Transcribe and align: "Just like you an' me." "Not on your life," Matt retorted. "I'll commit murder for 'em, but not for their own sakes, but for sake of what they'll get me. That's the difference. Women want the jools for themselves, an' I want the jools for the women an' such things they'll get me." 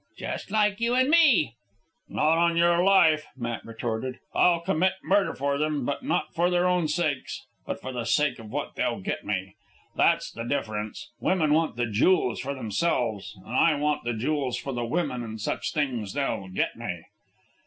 "Just 0.17 0.49
like 0.49 0.79
you 0.79 0.95
an' 0.95 1.11
me." 1.11 1.53
"Not 2.09 2.39
on 2.39 2.57
your 2.57 2.83
life," 2.83 3.27
Matt 3.37 3.63
retorted. 3.63 4.17
"I'll 4.33 4.59
commit 4.61 4.93
murder 5.03 5.35
for 5.35 5.63
'em, 5.63 5.85
but 5.85 6.01
not 6.01 6.33
for 6.33 6.49
their 6.49 6.67
own 6.67 6.87
sakes, 6.87 7.45
but 7.67 7.79
for 7.79 8.03
sake 8.03 8.39
of 8.39 8.49
what 8.49 8.73
they'll 8.73 8.99
get 8.99 9.23
me. 9.25 9.53
That's 9.95 10.31
the 10.31 10.43
difference. 10.43 11.11
Women 11.19 11.53
want 11.53 11.75
the 11.75 11.85
jools 11.85 12.39
for 12.39 12.55
themselves, 12.55 13.37
an' 13.45 13.53
I 13.53 13.75
want 13.75 14.03
the 14.03 14.15
jools 14.15 14.57
for 14.57 14.73
the 14.73 14.85
women 14.85 15.21
an' 15.21 15.37
such 15.37 15.71
things 15.71 16.13
they'll 16.13 16.47
get 16.47 16.75
me." 16.75 17.03